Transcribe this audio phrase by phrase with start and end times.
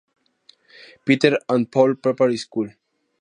[1.05, 2.69] Peter and Paul Preparatory School.